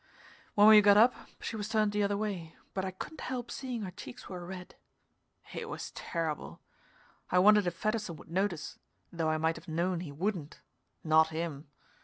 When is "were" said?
4.27-4.43